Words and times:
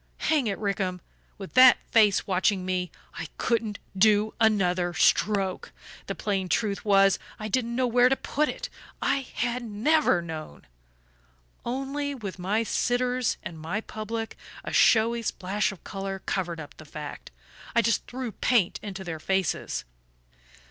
"Hang 0.31 0.47
it, 0.47 0.57
Rickham, 0.57 0.99
with 1.37 1.53
that 1.53 1.77
face 1.91 2.25
watching 2.25 2.65
me 2.65 2.89
I 3.19 3.27
couldn't 3.37 3.77
do 3.95 4.33
another 4.41 4.95
stroke. 4.95 5.71
The 6.07 6.15
plain 6.15 6.49
truth 6.49 6.83
was, 6.83 7.19
I 7.37 7.47
didn't 7.47 7.75
know 7.75 7.85
where 7.85 8.09
to 8.09 8.15
put 8.15 8.49
it 8.49 8.67
I 8.99 9.17
HAD 9.35 9.61
NEVER 9.61 10.23
KNOWN. 10.23 10.65
Only, 11.63 12.15
with 12.15 12.39
my 12.39 12.63
sitters 12.63 13.37
and 13.43 13.59
my 13.59 13.79
public, 13.79 14.35
a 14.63 14.73
showy 14.73 15.21
splash 15.21 15.71
of 15.71 15.83
colour 15.83 16.17
covered 16.25 16.59
up 16.59 16.77
the 16.77 16.85
fact 16.85 17.29
I 17.75 17.83
just 17.83 18.07
threw 18.07 18.31
paint 18.31 18.79
into 18.81 19.03
their 19.03 19.19
faces.... 19.19 19.85